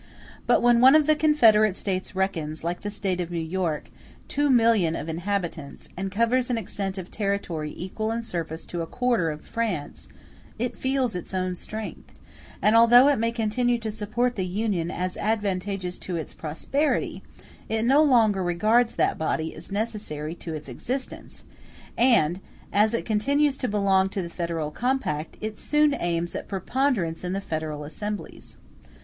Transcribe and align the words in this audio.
But 0.47 0.63
when 0.63 0.81
one 0.81 0.95
of 0.95 1.05
the 1.05 1.15
confederate 1.15 1.75
States 1.75 2.15
reckons, 2.15 2.63
like 2.63 2.81
the 2.81 2.89
State 2.89 3.21
of 3.21 3.29
New 3.29 3.37
York, 3.37 3.91
2,000,000 4.29 4.99
of 4.99 5.07
inhabitants, 5.07 5.89
and 5.95 6.11
covers 6.11 6.49
an 6.49 6.57
extent 6.57 6.97
of 6.97 7.11
territory 7.11 7.71
equal 7.77 8.11
in 8.11 8.23
surface 8.23 8.65
to 8.65 8.81
a 8.81 8.87
quarter 8.87 9.29
of 9.29 9.41
France, 9.45 10.07
*h 10.09 10.15
it 10.71 10.75
feels 10.75 11.13
its 11.15 11.35
own 11.35 11.53
strength; 11.53 12.15
and 12.63 12.75
although 12.75 13.09
it 13.09 13.19
may 13.19 13.31
continue 13.31 13.77
to 13.77 13.91
support 13.91 14.35
the 14.35 14.47
Union 14.47 14.89
as 14.89 15.17
advantageous 15.17 15.99
to 15.99 16.15
its 16.15 16.33
prosperity, 16.33 17.21
it 17.69 17.85
no 17.85 18.01
longer 18.01 18.41
regards 18.41 18.95
that 18.95 19.19
body 19.19 19.53
as 19.53 19.71
necessary 19.71 20.33
to 20.33 20.55
its 20.55 20.67
existence, 20.67 21.43
and 21.95 22.39
as 22.73 22.95
it 22.95 23.05
continues 23.05 23.55
to 23.55 23.67
belong 23.67 24.09
to 24.09 24.23
the 24.23 24.29
federal 24.31 24.71
compact, 24.71 25.37
it 25.41 25.59
soon 25.59 25.93
aims 25.93 26.33
at 26.33 26.47
preponderance 26.47 27.23
in 27.23 27.33
the 27.33 27.39
federal 27.41 27.83
assemblies. 27.83 28.57